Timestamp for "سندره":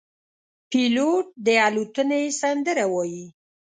2.41-2.85